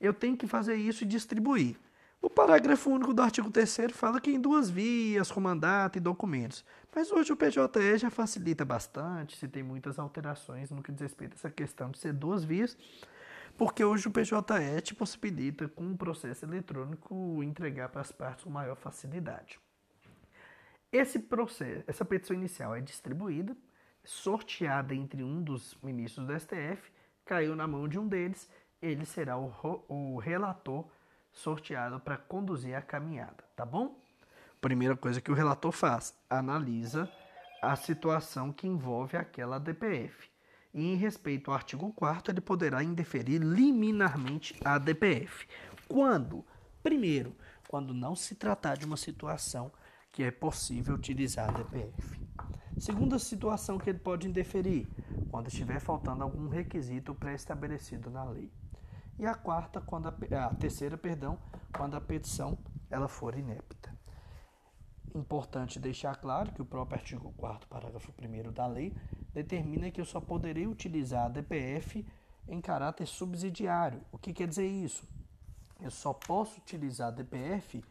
Eu 0.00 0.14
tenho 0.14 0.36
que 0.36 0.46
fazer 0.46 0.76
isso 0.76 1.02
e 1.02 1.08
distribuir. 1.08 1.76
O 2.24 2.30
parágrafo 2.30 2.88
único 2.88 3.12
do 3.12 3.20
artigo 3.20 3.50
3 3.50 3.92
fala 3.92 4.18
que 4.18 4.30
em 4.30 4.40
duas 4.40 4.70
vias, 4.70 5.30
com 5.30 5.40
mandato 5.40 5.98
e 5.98 6.00
documentos. 6.00 6.64
Mas 6.96 7.12
hoje 7.12 7.30
o 7.30 7.36
PJE 7.36 7.98
já 7.98 8.08
facilita 8.08 8.64
bastante, 8.64 9.36
se 9.36 9.46
tem 9.46 9.62
muitas 9.62 9.98
alterações 9.98 10.70
no 10.70 10.82
que 10.82 10.90
diz 10.90 11.02
respeito 11.02 11.34
a 11.34 11.36
essa 11.36 11.50
questão 11.50 11.90
de 11.90 11.98
ser 11.98 12.14
duas 12.14 12.42
vias 12.42 12.78
porque 13.58 13.84
hoje 13.84 14.08
o 14.08 14.10
PJE 14.10 14.80
te 14.82 14.94
possibilita, 14.94 15.68
com 15.68 15.84
um 15.84 15.96
processo 15.96 16.46
eletrônico, 16.46 17.42
entregar 17.42 17.90
para 17.90 18.00
as 18.00 18.10
partes 18.10 18.44
com 18.44 18.50
maior 18.50 18.74
facilidade. 18.74 19.60
Esse 20.90 21.18
processo, 21.18 21.84
essa 21.86 22.06
petição 22.06 22.34
inicial 22.34 22.74
é 22.74 22.80
distribuída, 22.80 23.54
sorteada 24.02 24.94
entre 24.94 25.22
um 25.22 25.42
dos 25.42 25.76
ministros 25.82 26.26
do 26.26 26.40
STF, 26.40 26.90
caiu 27.22 27.54
na 27.54 27.68
mão 27.68 27.86
de 27.86 27.98
um 27.98 28.08
deles, 28.08 28.48
ele 28.80 29.04
será 29.04 29.38
o, 29.38 29.52
o 29.88 30.18
relator 30.18 30.88
sorteado 31.34 32.00
para 32.00 32.16
conduzir 32.16 32.74
a 32.74 32.80
caminhada, 32.80 33.44
tá 33.54 33.66
bom? 33.66 33.98
Primeira 34.60 34.96
coisa 34.96 35.20
que 35.20 35.30
o 35.30 35.34
relator 35.34 35.72
faz, 35.72 36.14
analisa 36.30 37.10
a 37.60 37.76
situação 37.76 38.52
que 38.52 38.66
envolve 38.66 39.16
aquela 39.16 39.58
DPF 39.58 40.30
e 40.74 40.92
em 40.92 40.96
respeito 40.96 41.50
ao 41.50 41.56
artigo 41.56 41.92
4 41.92 42.32
ele 42.32 42.40
poderá 42.40 42.82
indeferir 42.82 43.40
liminarmente 43.40 44.58
a 44.64 44.76
DPF. 44.76 45.46
Quando? 45.88 46.44
Primeiro, 46.82 47.34
quando 47.68 47.94
não 47.94 48.16
se 48.16 48.34
tratar 48.34 48.76
de 48.76 48.84
uma 48.84 48.96
situação 48.96 49.70
que 50.10 50.22
é 50.22 50.30
possível 50.30 50.96
utilizar 50.96 51.48
a 51.48 51.52
DPF. 51.52 52.20
Segunda 52.78 53.18
situação 53.20 53.78
que 53.78 53.88
ele 53.88 54.00
pode 54.00 54.28
indeferir, 54.28 54.88
quando 55.30 55.46
estiver 55.46 55.78
faltando 55.78 56.24
algum 56.24 56.48
requisito 56.48 57.14
pré-estabelecido 57.14 58.10
na 58.10 58.24
lei. 58.24 58.50
E 59.18 59.26
a 59.26 59.34
quarta, 59.34 59.80
quando 59.80 60.08
a, 60.08 60.46
a 60.46 60.54
terceira, 60.54 60.98
perdão, 60.98 61.38
quando 61.76 61.96
a 61.96 62.00
petição 62.00 62.58
ela 62.90 63.08
for 63.08 63.36
inepta. 63.36 63.94
Importante 65.14 65.78
deixar 65.78 66.16
claro 66.16 66.52
que 66.52 66.60
o 66.60 66.64
próprio 66.64 66.98
artigo 66.98 67.32
4 67.36 67.68
parágrafo 67.68 68.12
1 68.20 68.52
da 68.52 68.66
lei 68.66 68.92
determina 69.32 69.90
que 69.90 70.00
eu 70.00 70.04
só 70.04 70.20
poderei 70.20 70.66
utilizar 70.66 71.26
a 71.26 71.28
DPF 71.28 72.04
em 72.48 72.60
caráter 72.60 73.06
subsidiário. 73.06 74.00
O 74.10 74.18
que 74.18 74.32
quer 74.32 74.48
dizer 74.48 74.66
isso? 74.66 75.06
Eu 75.80 75.90
só 75.90 76.12
posso 76.12 76.58
utilizar 76.60 77.08
a 77.08 77.10
DPF 77.12 77.84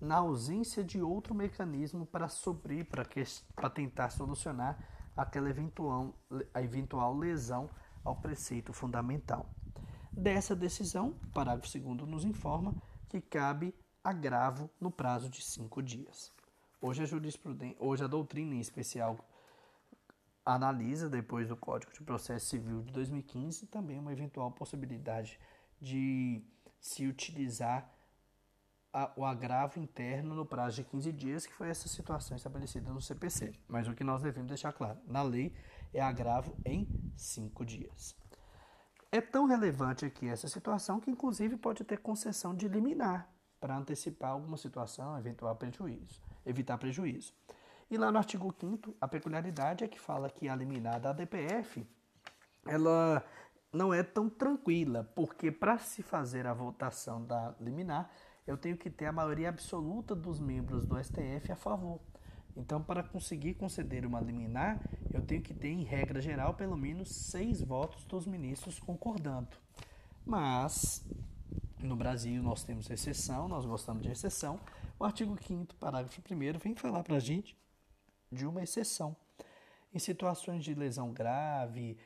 na 0.00 0.16
ausência 0.16 0.82
de 0.82 1.02
outro 1.02 1.34
mecanismo 1.34 2.06
para 2.06 2.28
suprir, 2.28 2.86
para 2.86 3.70
tentar 3.70 4.08
solucionar 4.10 4.78
aquela 5.14 5.50
eventual, 5.50 6.14
a 6.54 6.62
eventual 6.62 7.14
lesão 7.14 7.68
ao 8.02 8.16
preceito 8.16 8.72
fundamental. 8.72 9.46
Dessa 10.20 10.54
decisão, 10.54 11.16
o 11.24 11.30
parágrafo 11.32 11.78
2 11.78 12.06
nos 12.06 12.26
informa 12.26 12.74
que 13.08 13.22
cabe 13.22 13.74
agravo 14.04 14.68
no 14.78 14.90
prazo 14.90 15.30
de 15.30 15.40
cinco 15.40 15.82
dias. 15.82 16.30
Hoje 16.78 17.02
a 17.02 17.06
jurisprudência, 17.06 17.78
hoje 17.80 18.04
a 18.04 18.06
doutrina 18.06 18.54
em 18.54 18.60
especial 18.60 19.16
analisa 20.44 21.08
depois 21.08 21.48
do 21.48 21.56
Código 21.56 21.90
de 21.94 22.02
Processo 22.02 22.44
Civil 22.48 22.82
de 22.82 22.92
2015 22.92 23.66
também 23.68 23.98
uma 23.98 24.12
eventual 24.12 24.52
possibilidade 24.52 25.40
de 25.80 26.44
se 26.78 27.06
utilizar 27.06 27.90
a, 28.92 29.10
o 29.16 29.24
agravo 29.24 29.80
interno 29.80 30.34
no 30.34 30.44
prazo 30.44 30.76
de 30.76 30.84
15 30.84 31.12
dias, 31.12 31.46
que 31.46 31.54
foi 31.54 31.70
essa 31.70 31.88
situação 31.88 32.36
estabelecida 32.36 32.92
no 32.92 33.00
CPC. 33.00 33.54
Mas 33.66 33.88
o 33.88 33.94
que 33.94 34.04
nós 34.04 34.20
devemos 34.20 34.48
deixar 34.48 34.74
claro, 34.74 35.00
na 35.06 35.22
lei 35.22 35.54
é 35.94 36.02
agravo 36.02 36.54
em 36.66 36.86
5 37.16 37.64
dias. 37.64 38.19
É 39.12 39.20
tão 39.20 39.46
relevante 39.46 40.04
aqui 40.04 40.28
essa 40.28 40.48
situação 40.48 41.00
que 41.00 41.10
inclusive 41.10 41.56
pode 41.56 41.84
ter 41.84 41.98
concessão 41.98 42.54
de 42.54 42.68
liminar 42.68 43.28
para 43.60 43.76
antecipar 43.76 44.30
alguma 44.30 44.56
situação, 44.56 45.18
eventual 45.18 45.56
prejuízo 45.56 46.22
evitar 46.44 46.78
prejuízo. 46.78 47.34
E 47.90 47.96
lá 47.96 48.10
no 48.10 48.18
artigo 48.18 48.54
5 48.58 48.94
a 49.00 49.08
peculiaridade 49.08 49.84
é 49.84 49.88
que 49.88 49.98
fala 49.98 50.30
que 50.30 50.48
a 50.48 50.54
liminar 50.54 51.00
da 51.00 51.12
DPF, 51.12 51.86
ela 52.66 53.24
não 53.72 53.92
é 53.92 54.02
tão 54.02 54.28
tranquila, 54.28 55.04
porque 55.14 55.50
para 55.50 55.78
se 55.78 56.02
fazer 56.02 56.46
a 56.46 56.54
votação 56.54 57.24
da 57.24 57.54
liminar, 57.60 58.10
eu 58.46 58.56
tenho 58.56 58.76
que 58.76 58.90
ter 58.90 59.06
a 59.06 59.12
maioria 59.12 59.48
absoluta 59.48 60.14
dos 60.14 60.40
membros 60.40 60.86
do 60.86 61.02
STF 61.02 61.52
a 61.52 61.56
favor. 61.56 62.00
Então, 62.56 62.82
para 62.82 63.02
conseguir 63.02 63.54
conceder 63.54 64.04
uma 64.04 64.20
liminar, 64.20 64.80
eu 65.12 65.22
tenho 65.22 65.42
que 65.42 65.54
ter, 65.54 65.68
em 65.68 65.84
regra 65.84 66.20
geral, 66.20 66.54
pelo 66.54 66.76
menos 66.76 67.08
seis 67.08 67.62
votos 67.62 68.04
dos 68.04 68.26
ministros 68.26 68.78
concordando. 68.78 69.48
Mas, 70.24 71.04
no 71.78 71.96
Brasil, 71.96 72.42
nós 72.42 72.62
temos 72.62 72.90
exceção, 72.90 73.48
nós 73.48 73.64
gostamos 73.64 74.02
de 74.02 74.10
exceção, 74.10 74.60
o 74.98 75.04
artigo 75.04 75.36
5 75.42 75.74
parágrafo 75.76 76.20
1 76.20 76.58
vem 76.58 76.74
falar 76.74 77.02
para 77.02 77.16
a 77.16 77.20
gente 77.20 77.56
de 78.30 78.46
uma 78.46 78.62
exceção. 78.62 79.16
Em 79.92 79.98
situações 79.98 80.62
de 80.62 80.74
lesão 80.74 81.12
grave, 81.12 81.96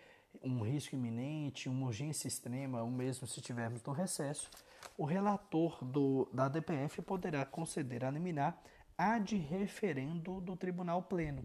um 0.43 0.61
risco 0.61 0.95
iminente, 0.95 1.69
uma 1.69 1.87
urgência 1.87 2.29
extrema, 2.29 2.83
ou 2.83 2.91
mesmo 2.91 3.27
se 3.27 3.41
estivermos 3.41 3.83
no 3.83 3.93
recesso, 3.93 4.49
o 4.97 5.05
relator 5.05 5.85
do, 5.85 6.29
da 6.33 6.49
DPF 6.49 7.03
poderá 7.03 7.45
conceder 7.45 8.05
a 8.05 8.11
liminar 8.11 8.63
ad 8.97 9.37
referendo 9.37 10.41
do 10.41 10.57
Tribunal 10.57 11.03
Pleno. 11.03 11.45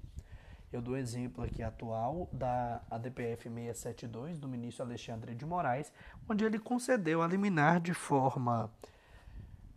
Eu 0.71 0.81
dou 0.81 0.95
exemplo 0.95 1.43
aqui 1.43 1.63
atual 1.63 2.29
da 2.31 2.83
ADPF 2.91 3.49
672 3.49 4.37
do 4.37 4.47
ministro 4.47 4.85
Alexandre 4.85 5.33
de 5.33 5.45
Moraes, 5.45 5.91
onde 6.29 6.45
ele 6.45 6.59
concedeu 6.59 7.23
a 7.23 7.27
liminar 7.27 7.81
de 7.81 7.93
forma 7.93 8.71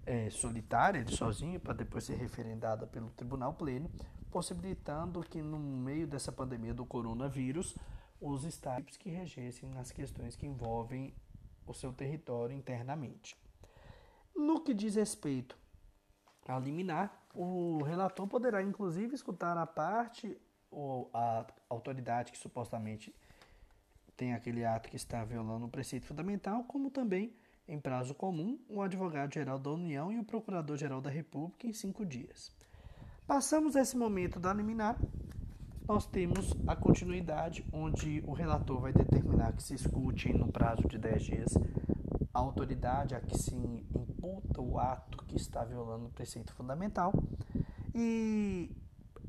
é, 0.05 0.29
solitária, 0.29 0.99
ele 0.99 1.15
sozinho, 1.15 1.59
para 1.59 1.73
depois 1.73 2.05
ser 2.05 2.17
referendada 2.17 2.87
pelo 2.87 3.09
Tribunal 3.11 3.55
Pleno, 3.55 3.91
possibilitando 4.31 5.23
que 5.23 5.41
no 5.41 5.59
meio 5.59 6.07
dessa 6.07 6.31
pandemia 6.31 6.75
do 6.75 6.85
coronavírus, 6.85 7.75
os 8.21 8.45
estados 8.45 8.97
que 8.97 9.09
regessem 9.09 9.71
nas 9.71 9.91
questões 9.91 10.37
que 10.37 10.47
envolvem 10.47 11.15
o 11.67 11.73
seu 11.73 11.93
território 11.93 12.55
internamente. 12.55 13.37
No 14.35 14.61
que 14.61 14.75
diz 14.75 14.95
respeito 14.95 15.57
a 16.47 16.59
liminar, 16.59 17.22
o 17.35 17.83
relator 17.83 18.27
poderá 18.27 18.63
inclusive 18.63 19.15
escutar 19.15 19.57
a 19.57 19.67
parte 19.67 20.39
ou 20.71 21.11
a 21.13 21.47
autoridade 21.69 22.33
que 22.33 22.39
supostamente 22.39 23.15
tem 24.17 24.35
aquele 24.35 24.65
ato 24.65 24.89
que 24.89 24.97
está 24.97 25.25
violando 25.25 25.67
o 25.67 25.71
preceito 25.71 26.07
fundamental, 26.07 26.65
como 26.65 26.91
também 26.91 27.35
em 27.67 27.81
prazo 27.81 28.15
comum, 28.15 28.59
o 28.69 28.83
advogado-geral 28.83 29.59
da 29.59 29.71
União 29.71 30.13
e 30.13 30.19
o 30.19 30.25
procurador-geral 30.25 31.01
da 31.01 31.11
República 31.11 31.67
em 31.67 31.73
cinco 31.73 32.05
dias. 32.05 32.53
Passamos 33.27 33.77
esse 33.77 33.97
momento 33.97 34.39
da 34.39 34.53
liminar, 34.53 34.99
nós 35.87 36.07
temos 36.07 36.55
a 36.67 36.77
continuidade, 36.77 37.65
onde 37.73 38.23
o 38.27 38.33
relator 38.33 38.81
vai 38.81 38.93
determinar 38.93 39.53
que 39.53 39.63
se 39.63 39.75
escute 39.75 40.33
no 40.33 40.51
prazo 40.51 40.87
de 40.87 40.99
10 40.99 41.23
dias 41.23 41.55
a 42.33 42.39
autoridade 42.39 43.15
a 43.15 43.21
que 43.21 43.37
se 43.37 43.55
imputa 44.23 44.61
o 44.61 44.79
ato 44.79 45.25
que 45.25 45.37
está 45.37 45.65
violando 45.65 46.07
o 46.07 46.11
preceito 46.11 46.55
fundamental. 46.55 47.13
E 47.95 48.71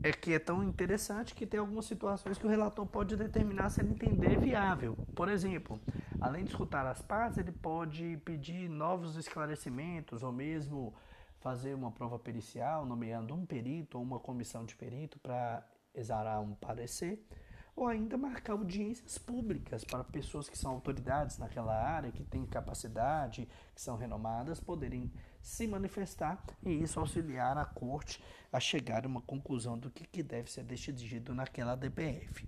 é 0.04 0.12
que 0.12 0.34
é 0.34 0.40
tão 0.40 0.64
interessante 0.64 1.34
que 1.34 1.46
tem 1.46 1.60
algumas 1.60 1.86
situações 1.86 2.38
que 2.38 2.46
o 2.46 2.50
relator 2.50 2.86
pode 2.86 3.16
determinar 3.16 3.70
se 3.70 3.82
ele 3.82 3.92
entender 3.92 4.40
viável. 4.40 4.96
Por 5.16 5.30
exemplo, 5.30 5.80
além 6.22 6.44
de 6.44 6.52
escutar 6.52 6.86
as 6.86 7.02
partes, 7.02 7.40
ele 7.40 7.52
pode 7.52 8.18
pedir 8.24 8.70
novos 8.70 9.16
esclarecimentos 9.16 10.22
ou 10.22 10.32
mesmo 10.32 10.94
fazer 11.40 11.74
uma 11.74 11.92
prova 11.92 12.20
pericial, 12.20 12.86
nomeando 12.86 13.34
um 13.34 13.46
perito 13.46 13.98
ou 13.98 14.04
uma 14.04 14.20
comissão 14.20 14.64
de 14.64 14.76
perito 14.76 15.20
para 15.20 15.66
exarar 15.94 16.40
um 16.42 16.54
parecer 16.56 17.26
ou 17.76 17.88
ainda 17.88 18.18
marcar 18.18 18.54
audiências 18.54 19.18
públicas 19.18 19.84
para 19.84 20.04
pessoas 20.04 20.48
que 20.48 20.58
são 20.58 20.72
autoridades 20.72 21.38
naquela 21.38 21.74
área, 21.74 22.12
que 22.12 22.24
têm 22.24 22.46
capacidade, 22.46 23.48
que 23.74 23.82
são 23.82 23.98
renomadas, 23.98 24.60
poderem 24.60 25.12
se 25.42 25.68
manifestar 25.68 26.44
e 26.64 26.72
isso 26.72 27.00
auxiliar 27.00 27.58
a 27.58 27.66
corte 27.66 28.24
a 28.52 28.60
chegar 28.60 29.06
a 29.06 29.08
uma 29.08 29.22
conclusão 29.22 29.78
do 29.78 29.90
que, 29.90 30.06
que 30.06 30.22
deve 30.22 30.52
ser 30.52 30.64
decidido 30.64 31.34
naquela 31.34 31.76
DPF. 31.76 32.48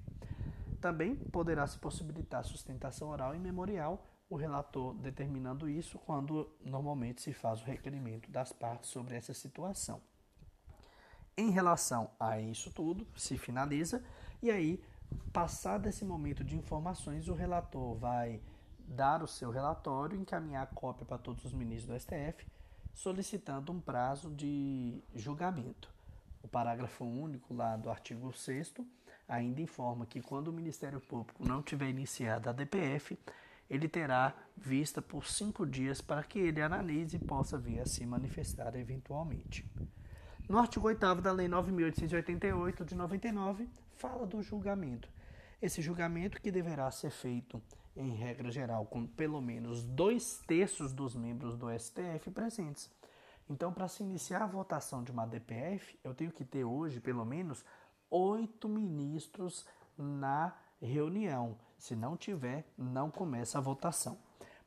Também 0.80 1.16
poderá 1.16 1.66
se 1.66 1.80
possibilitar 1.80 2.44
sustentação 2.44 3.10
oral 3.10 3.34
e 3.34 3.40
memorial, 3.40 4.06
o 4.30 4.36
relator 4.36 4.94
determinando 4.96 5.70
isso 5.70 5.98
quando 6.00 6.52
normalmente 6.64 7.22
se 7.22 7.34
faz 7.34 7.62
o 7.62 7.66
requerimento 7.66 8.30
das 8.30 8.52
partes 8.52 8.90
sobre 8.90 9.16
essa 9.16 9.34
situação. 9.34 10.02
Em 11.38 11.50
relação 11.50 12.10
a 12.20 12.40
isso 12.40 12.72
tudo, 12.72 13.06
se 13.16 13.38
finaliza 13.38 14.04
e 14.42 14.50
aí 14.50 14.82
Passado 15.32 15.88
esse 15.88 16.06
momento 16.06 16.44
de 16.44 16.56
informações, 16.56 17.28
o 17.28 17.34
relator 17.34 17.96
vai 17.96 18.42
dar 18.88 19.24
o 19.24 19.28
seu 19.28 19.52
relatório, 19.52 20.20
encaminhar 20.20 20.64
a 20.64 20.68
cópia 20.68 21.06
para 21.06 21.18
todos 21.18 21.44
os 21.44 21.54
ministros 21.54 21.88
do 21.88 22.00
STF, 22.00 22.46
solicitando 22.94 23.72
um 23.72 23.80
prazo 23.80 24.30
de 24.30 25.02
julgamento. 25.14 25.94
O 26.42 26.48
parágrafo 26.48 27.04
único 27.04 27.54
lá 27.54 27.76
do 27.76 27.90
artigo 27.90 28.32
6 28.32 28.76
ainda 29.28 29.62
informa 29.62 30.06
que 30.06 30.22
quando 30.22 30.50
o 30.50 30.54
Ministério 30.54 31.02
Público 31.02 31.46
não 31.46 31.62
tiver 31.62 31.90
iniciado 31.90 32.50
a 32.50 32.54
DPF, 32.54 33.18
ele 33.70 33.88
terá 33.88 34.34
vista 34.56 35.02
por 35.02 35.26
cinco 35.26 35.66
dias 35.66 36.00
para 36.00 36.24
que 36.24 36.40
ele 36.40 36.62
analise 36.62 37.18
e 37.18 37.20
possa 37.20 37.58
vir 37.58 37.80
a 37.80 37.86
se 37.86 38.06
manifestar 38.06 38.76
eventualmente. 38.76 39.70
No 40.48 40.60
artigo 40.60 40.88
8 40.88 41.22
da 41.22 41.32
Lei 41.32 41.48
9.888 41.48 42.86
de 42.86 42.96
99, 42.96 43.68
fala 43.96 44.26
do 44.26 44.42
julgamento. 44.42 45.10
Esse 45.62 45.82
julgamento 45.82 46.42
que 46.42 46.52
deverá 46.52 46.90
ser 46.92 47.10
feito, 47.10 47.62
em 47.96 48.12
regra 48.12 48.52
geral, 48.52 48.86
com 48.86 49.08
pelo 49.08 49.42
menos 49.42 49.84
dois 49.84 50.40
terços 50.46 50.94
dos 50.94 51.16
membros 51.16 51.58
do 51.58 51.68
STF 51.78 52.30
presentes. 52.32 52.92
Então, 53.50 53.72
para 53.72 53.88
se 53.88 54.04
iniciar 54.04 54.42
a 54.42 54.48
votação 54.48 55.04
de 55.04 55.12
uma 55.12 55.26
DPF, 55.26 55.98
eu 56.04 56.14
tenho 56.14 56.32
que 56.32 56.44
ter 56.44 56.64
hoje 56.64 57.00
pelo 57.00 57.24
menos 57.24 57.64
oito 58.10 58.68
ministros 58.68 59.66
na 59.98 60.54
reunião. 60.82 61.58
Se 61.78 61.96
não 61.96 62.18
tiver, 62.18 62.66
não 62.78 63.10
começa 63.10 63.58
a 63.58 63.62
votação. 63.62 64.18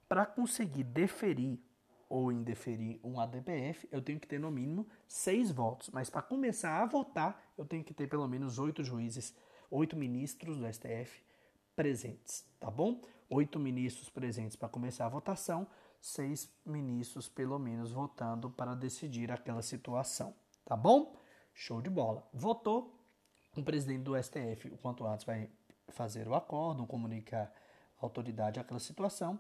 Para 0.08 0.25
conseguir 0.25 0.85
deferir 0.85 1.58
ou 2.08 2.32
indeferir 2.32 2.98
um 3.04 3.20
ADPF, 3.20 3.86
eu 3.92 4.00
tenho 4.00 4.18
que 4.18 4.26
ter 4.26 4.40
no 4.40 4.50
mínimo 4.50 4.86
seis 5.06 5.50
votos. 5.50 5.90
Mas 5.90 6.08
para 6.08 6.22
começar 6.22 6.82
a 6.82 6.86
votar, 6.86 7.52
eu 7.56 7.64
tenho 7.64 7.84
que 7.84 7.92
ter 7.92 8.08
pelo 8.08 8.26
menos 8.26 8.58
oito 8.58 8.82
juízes, 8.82 9.34
oito 9.70 9.96
ministros 9.96 10.56
do 10.56 10.72
STF 10.72 11.22
presentes, 11.76 12.44
tá 12.59 12.70
bom? 12.70 13.00
Oito 13.28 13.59
ministros 13.59 14.09
presentes 14.09 14.56
para 14.56 14.68
começar 14.68 15.06
a 15.06 15.11
votação, 15.11 15.66
seis 16.00 16.50
ministros 16.64 17.28
pelo 17.28 17.59
menos 17.59 17.92
votando 17.92 18.50
para 18.50 18.74
decidir 18.74 19.30
aquela 19.30 19.62
situação, 19.62 20.35
tá 20.64 20.74
bom? 20.74 21.14
Show 21.52 21.83
de 21.83 21.90
bola. 21.90 22.26
Votou, 22.33 22.98
o 23.56 23.62
presidente 23.62 24.02
do 24.02 24.20
STF, 24.20 24.68
o 24.68 24.78
quanto 24.78 25.06
antes, 25.06 25.26
vai 25.26 25.50
fazer 25.88 26.26
o 26.26 26.35
acordo, 26.35 26.87
comunicar 26.87 27.52
a 28.00 28.04
autoridade 28.04 28.59
aquela 28.59 28.80
situação. 28.80 29.38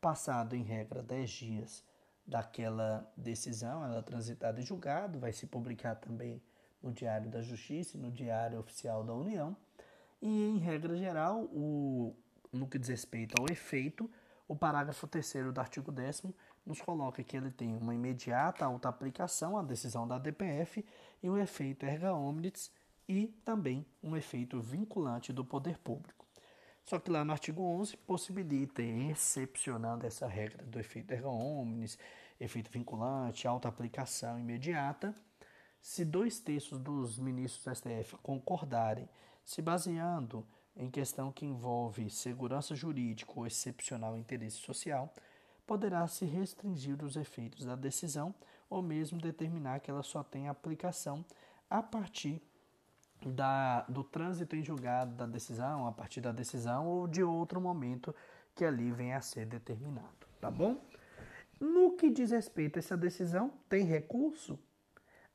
Passado, 0.00 0.54
em 0.54 0.62
regra, 0.62 1.02
10 1.02 1.30
dias 1.30 1.84
daquela 2.26 3.10
decisão, 3.16 3.84
ela 3.84 3.98
é 3.98 4.02
transitada 4.02 4.60
em 4.60 4.64
julgado, 4.64 5.18
vai 5.18 5.32
se 5.32 5.46
publicar 5.46 5.94
também 5.94 6.42
no 6.82 6.92
Diário 6.92 7.30
da 7.30 7.40
Justiça 7.40 7.96
e 7.96 8.00
no 8.00 8.10
Diário 8.10 8.58
Oficial 8.58 9.04
da 9.04 9.14
União. 9.14 9.56
E, 10.20 10.28
em 10.28 10.58
regra 10.58 10.96
geral, 10.96 11.44
o, 11.44 12.16
no 12.52 12.66
que 12.66 12.78
diz 12.78 12.88
respeito 12.88 13.34
ao 13.40 13.46
efeito, 13.50 14.10
o 14.48 14.56
parágrafo 14.56 15.06
3 15.06 15.52
do 15.52 15.60
artigo 15.60 15.92
10 15.92 16.24
nos 16.64 16.80
coloca 16.80 17.22
que 17.22 17.36
ele 17.36 17.50
tem 17.50 17.76
uma 17.76 17.94
imediata 17.94 18.64
alta 18.64 18.88
aplicação 18.88 19.56
à 19.56 19.62
decisão 19.62 20.06
da 20.06 20.18
DPF 20.18 20.84
e 21.22 21.30
um 21.30 21.38
efeito 21.38 21.84
erga 21.84 22.14
omnes 22.14 22.72
e 23.08 23.28
também 23.44 23.86
um 24.02 24.16
efeito 24.16 24.60
vinculante 24.60 25.32
do 25.32 25.44
poder 25.44 25.78
público. 25.78 26.15
Só 26.88 27.00
que 27.00 27.10
lá 27.10 27.24
no 27.24 27.32
artigo 27.32 27.62
11 27.62 27.96
possibilita, 27.96 28.80
excepcionando 28.80 30.06
essa 30.06 30.24
regra 30.28 30.62
do 30.62 30.78
efeito 30.78 31.10
erga 31.10 31.28
omnes, 31.28 31.98
efeito 32.38 32.70
vinculante, 32.70 33.48
alta 33.48 33.66
aplicação 33.68 34.38
imediata, 34.38 35.12
se 35.82 36.04
dois 36.04 36.38
terços 36.38 36.78
dos 36.78 37.18
ministros 37.18 37.64
do 37.64 37.74
STF 37.74 38.16
concordarem, 38.22 39.08
se 39.44 39.60
baseando 39.60 40.46
em 40.76 40.88
questão 40.88 41.32
que 41.32 41.44
envolve 41.44 42.08
segurança 42.08 42.72
jurídica 42.76 43.32
ou 43.34 43.48
excepcional 43.48 44.16
interesse 44.16 44.58
social, 44.58 45.12
poderá 45.66 46.06
se 46.06 46.24
restringir 46.24 47.02
os 47.02 47.16
efeitos 47.16 47.64
da 47.64 47.74
decisão 47.74 48.32
ou 48.70 48.80
mesmo 48.80 49.20
determinar 49.20 49.80
que 49.80 49.90
ela 49.90 50.04
só 50.04 50.22
tenha 50.22 50.52
aplicação 50.52 51.24
a 51.68 51.82
partir 51.82 52.40
da, 53.24 53.82
do 53.82 54.04
trânsito 54.04 54.56
em 54.56 54.62
julgado 54.62 55.14
da 55.14 55.26
decisão, 55.26 55.86
a 55.86 55.92
partir 55.92 56.20
da 56.20 56.32
decisão 56.32 56.86
ou 56.86 57.06
de 57.06 57.22
outro 57.22 57.60
momento 57.60 58.14
que 58.54 58.64
ali 58.64 58.90
venha 58.90 59.18
a 59.18 59.20
ser 59.20 59.46
determinado, 59.46 60.26
tá 60.40 60.50
bom? 60.50 60.80
No 61.60 61.96
que 61.96 62.10
diz 62.10 62.30
respeito 62.30 62.76
a 62.76 62.80
essa 62.80 62.96
decisão, 62.96 63.52
tem 63.68 63.84
recurso? 63.84 64.58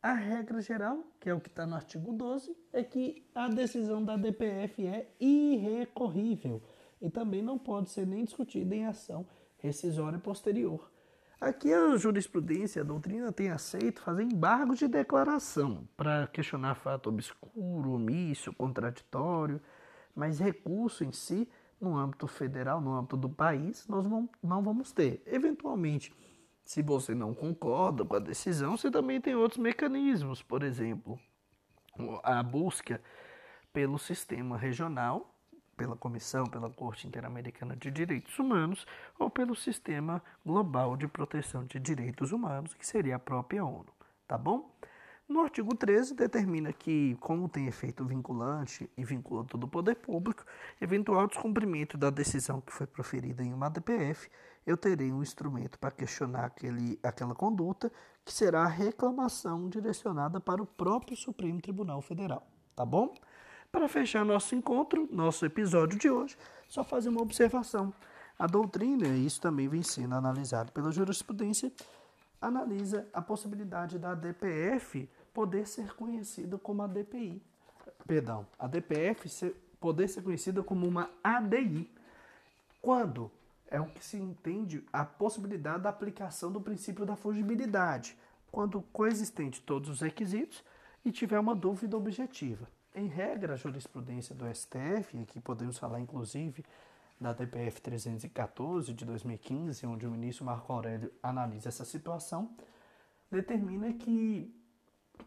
A 0.01 0.13
regra 0.13 0.61
geral, 0.61 1.03
que 1.19 1.29
é 1.29 1.33
o 1.33 1.39
que 1.39 1.47
está 1.47 1.65
no 1.65 1.75
artigo 1.75 2.11
12, 2.11 2.55
é 2.73 2.83
que 2.83 3.23
a 3.35 3.47
decisão 3.47 4.03
da 4.03 4.17
DPF 4.17 4.85
é 4.85 5.11
irrecorrível 5.19 6.61
e 6.99 7.09
também 7.09 7.41
não 7.41 7.57
pode 7.57 7.91
ser 7.91 8.07
nem 8.07 8.23
discutida 8.23 8.75
em 8.75 8.85
ação 8.85 9.25
rescisória 9.57 10.17
posterior. 10.17 10.90
Aqui 11.41 11.73
a 11.73 11.97
jurisprudência, 11.97 12.83
a 12.83 12.85
doutrina 12.85 13.31
tem 13.31 13.49
aceito 13.49 13.99
fazer 14.03 14.21
embargos 14.21 14.77
de 14.77 14.87
declaração 14.87 15.87
para 15.97 16.27
questionar 16.27 16.75
fato 16.75 17.09
obscuro, 17.09 17.93
omisso, 17.93 18.53
contraditório, 18.53 19.59
mas 20.15 20.37
recurso 20.37 21.03
em 21.03 21.11
si, 21.11 21.49
no 21.79 21.97
âmbito 21.97 22.27
federal, 22.27 22.79
no 22.79 22.93
âmbito 22.93 23.17
do 23.17 23.27
país, 23.27 23.87
nós 23.87 24.05
não 24.05 24.29
vamos 24.61 24.91
ter. 24.91 25.23
Eventualmente, 25.25 26.13
se 26.63 26.83
você 26.83 27.15
não 27.15 27.33
concorda 27.33 28.05
com 28.05 28.15
a 28.15 28.19
decisão, 28.19 28.77
você 28.77 28.91
também 28.91 29.19
tem 29.19 29.33
outros 29.33 29.57
mecanismos, 29.57 30.43
por 30.43 30.61
exemplo, 30.61 31.19
a 32.21 32.43
busca 32.43 33.01
pelo 33.73 33.97
sistema 33.97 34.59
regional 34.59 35.35
pela 35.75 35.95
Comissão, 35.95 36.45
pela 36.45 36.69
Corte 36.69 37.07
Interamericana 37.07 37.75
de 37.75 37.89
Direitos 37.89 38.37
Humanos 38.37 38.85
ou 39.17 39.29
pelo 39.29 39.55
Sistema 39.55 40.21
Global 40.45 40.95
de 40.95 41.07
Proteção 41.07 41.65
de 41.65 41.79
Direitos 41.79 42.31
Humanos, 42.31 42.73
que 42.73 42.85
seria 42.85 43.15
a 43.15 43.19
própria 43.19 43.63
ONU, 43.65 43.87
tá 44.27 44.37
bom? 44.37 44.71
No 45.31 45.39
artigo 45.39 45.73
13, 45.73 46.13
determina 46.13 46.73
que, 46.73 47.15
como 47.21 47.47
tem 47.47 47.65
efeito 47.65 48.03
vinculante 48.03 48.89
e 48.97 49.03
vincula 49.05 49.45
todo 49.45 49.63
o 49.63 49.67
poder 49.67 49.95
público, 49.95 50.43
eventual 50.81 51.25
descumprimento 51.25 51.97
da 51.97 52.09
decisão 52.09 52.59
que 52.59 52.73
foi 52.73 52.85
proferida 52.85 53.41
em 53.41 53.53
uma 53.53 53.69
DPF, 53.69 54.29
eu 54.67 54.75
terei 54.75 55.09
um 55.09 55.21
instrumento 55.23 55.79
para 55.79 55.89
questionar 55.89 56.43
aquele, 56.43 56.99
aquela 57.01 57.33
conduta, 57.33 57.89
que 58.25 58.33
será 58.33 58.63
a 58.63 58.67
reclamação 58.67 59.69
direcionada 59.69 60.39
para 60.41 60.61
o 60.61 60.65
próprio 60.65 61.15
Supremo 61.15 61.61
Tribunal 61.61 62.01
Federal, 62.01 62.45
tá 62.75 62.85
bom? 62.85 63.13
Para 63.71 63.87
fechar 63.87 64.25
nosso 64.25 64.53
encontro, 64.53 65.07
nosso 65.09 65.45
episódio 65.45 65.97
de 65.97 66.09
hoje, 66.09 66.37
só 66.67 66.83
fazer 66.83 67.07
uma 67.07 67.21
observação. 67.21 67.93
A 68.37 68.45
doutrina, 68.45 69.07
e 69.07 69.25
isso 69.25 69.39
também 69.39 69.69
vem 69.69 69.81
sendo 69.81 70.13
analisado 70.13 70.73
pela 70.73 70.91
jurisprudência, 70.91 71.71
analisa 72.41 73.07
a 73.13 73.21
possibilidade 73.21 73.97
da 73.97 74.13
DPF 74.13 75.09
poder 75.33 75.65
ser 75.65 75.93
conhecida 75.93 76.57
como 76.57 76.81
a 76.81 76.87
DPI. 76.87 77.41
Perdão, 78.05 78.45
a 78.59 78.67
DPF 78.67 79.29
ser, 79.29 79.55
poder 79.79 80.09
ser 80.09 80.21
conhecida 80.21 80.61
como 80.61 80.85
uma 80.85 81.09
ADI. 81.23 81.89
Quando 82.81 83.31
é 83.67 83.79
o 83.79 83.85
que 83.85 84.03
se 84.03 84.17
entende 84.17 84.83
a 84.91 85.05
possibilidade 85.05 85.83
da 85.83 85.89
aplicação 85.89 86.51
do 86.51 86.59
princípio 86.59 87.05
da 87.05 87.15
fungibilidade, 87.15 88.17
quando 88.51 88.81
coexistente 88.91 89.61
todos 89.61 89.89
os 89.89 90.01
requisitos 90.01 90.61
e 91.05 91.11
tiver 91.11 91.39
uma 91.39 91.55
dúvida 91.55 91.95
objetiva. 91.95 92.67
Em 92.93 93.07
regra, 93.07 93.53
a 93.53 93.55
jurisprudência 93.55 94.35
do 94.35 94.45
STF, 94.53 95.17
aqui 95.19 95.39
podemos 95.39 95.77
falar 95.77 96.01
inclusive 96.01 96.65
da 97.19 97.31
DPF 97.31 97.81
314 97.81 98.93
de 98.93 99.05
2015, 99.05 99.85
onde 99.85 100.05
o 100.05 100.11
ministro 100.11 100.43
Marco 100.43 100.73
Aurélio 100.73 101.09
analisa 101.23 101.69
essa 101.69 101.85
situação, 101.85 102.53
determina 103.29 103.93
que 103.93 104.53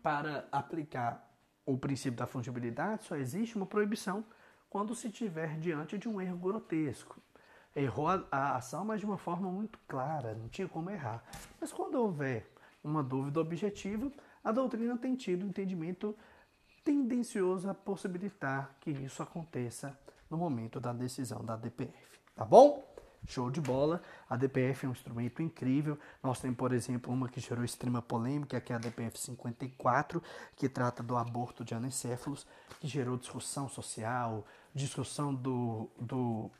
para 0.02 0.46
aplicar 0.52 1.34
o 1.64 1.78
princípio 1.78 2.18
da 2.18 2.26
fungibilidade 2.26 3.04
só 3.04 3.16
existe 3.16 3.56
uma 3.56 3.64
proibição 3.64 4.24
quando 4.68 4.94
se 4.94 5.08
estiver 5.08 5.58
diante 5.58 5.96
de 5.96 6.06
um 6.06 6.20
erro 6.20 6.36
grotesco. 6.36 7.18
Errou 7.74 8.08
a, 8.08 8.56
ação, 8.56 8.84
mas 8.84 9.00
de 9.00 9.06
uma 9.06 9.16
forma 9.16 9.50
muito 9.50 9.78
clara, 9.88 10.34
não 10.34 10.48
tinha 10.48 10.68
como 10.68 10.90
errar. 10.90 11.24
Mas 11.58 11.72
quando 11.72 11.94
houver 11.94 12.50
uma 12.82 13.02
dúvida 13.02 13.40
objetiva, 13.40 14.12
a 14.42 14.52
doutrina 14.52 14.98
tem 14.98 15.16
tido 15.16 15.46
entendimento 15.46 16.14
tendencioso 16.84 17.68
a 17.68 17.74
possibilitar 17.74 18.76
que 18.80 18.90
isso 18.90 19.22
aconteça 19.22 19.98
no 20.30 20.36
momento 20.36 20.78
da 20.78 20.92
decisão 20.92 21.44
da 21.44 21.56
DPF. 21.56 22.20
Tá 22.36 22.44
bom? 22.44 22.84
Show 23.26 23.50
de 23.50 23.60
bola. 23.60 24.02
A 24.28 24.36
DPF 24.36 24.84
é 24.84 24.88
um 24.88 24.92
instrumento 24.92 25.42
incrível. 25.42 25.98
Nós 26.22 26.40
temos, 26.40 26.58
por 26.58 26.72
exemplo, 26.72 27.12
uma 27.12 27.28
que 27.28 27.40
gerou 27.40 27.64
extrema 27.64 28.02
polêmica, 28.02 28.60
que 28.60 28.72
é 28.72 28.76
a 28.76 28.78
DPF 28.78 29.18
54, 29.18 30.22
que 30.54 30.68
trata 30.68 31.02
do 31.02 31.16
aborto 31.16 31.64
de 31.64 31.74
anencéfalos, 31.74 32.46
que 32.80 32.86
gerou 32.86 33.16
discussão 33.16 33.66
social, 33.66 34.44
discussão 34.74 35.34
do, 35.34 35.88
do, 35.98 36.50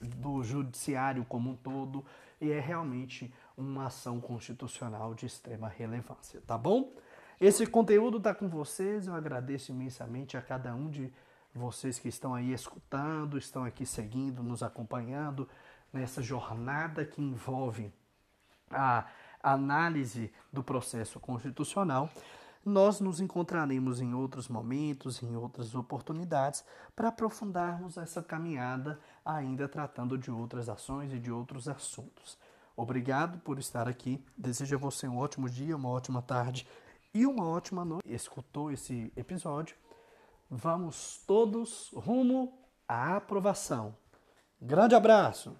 do 0.00 0.42
judiciário 0.42 1.26
como 1.26 1.50
um 1.50 1.56
todo, 1.56 2.04
e 2.40 2.50
é 2.50 2.60
realmente 2.60 3.32
uma 3.56 3.86
ação 3.86 4.20
constitucional 4.20 5.14
de 5.14 5.26
extrema 5.26 5.68
relevância, 5.68 6.40
tá 6.46 6.56
bom? 6.56 6.92
Esse 7.40 7.64
conteúdo 7.66 8.18
está 8.18 8.34
com 8.34 8.48
vocês, 8.48 9.06
eu 9.06 9.14
agradeço 9.14 9.70
imensamente 9.70 10.36
a 10.36 10.42
cada 10.42 10.74
um 10.74 10.90
de 10.90 11.12
vocês 11.54 11.96
que 11.96 12.08
estão 12.08 12.34
aí 12.34 12.52
escutando, 12.52 13.38
estão 13.38 13.64
aqui 13.64 13.86
seguindo, 13.86 14.42
nos 14.42 14.60
acompanhando 14.60 15.48
nessa 15.92 16.20
jornada 16.20 17.04
que 17.04 17.22
envolve 17.22 17.92
a 18.70 19.06
análise 19.40 20.32
do 20.52 20.64
processo 20.64 21.20
constitucional. 21.20 22.10
Nós 22.64 23.00
nos 23.00 23.20
encontraremos 23.20 24.00
em 24.00 24.14
outros 24.14 24.48
momentos, 24.48 25.22
em 25.22 25.36
outras 25.36 25.76
oportunidades, 25.76 26.64
para 26.94 27.08
aprofundarmos 27.08 27.96
essa 27.96 28.20
caminhada, 28.20 28.98
ainda 29.24 29.68
tratando 29.68 30.18
de 30.18 30.28
outras 30.28 30.68
ações 30.68 31.12
e 31.12 31.20
de 31.20 31.30
outros 31.30 31.68
assuntos. 31.68 32.36
Obrigado 32.76 33.38
por 33.38 33.60
estar 33.60 33.88
aqui. 33.88 34.22
Desejo 34.36 34.74
a 34.74 34.78
você 34.78 35.06
um 35.06 35.18
ótimo 35.18 35.48
dia, 35.48 35.76
uma 35.76 35.88
ótima 35.88 36.20
tarde 36.20 36.66
e 37.18 37.26
uma 37.26 37.44
ótima 37.48 37.84
noite. 37.84 38.08
Escutou 38.08 38.70
esse 38.70 39.12
episódio? 39.16 39.76
Vamos 40.48 41.24
todos 41.26 41.90
rumo 41.92 42.56
à 42.86 43.16
aprovação. 43.16 43.96
Grande 44.60 44.94
abraço! 44.94 45.56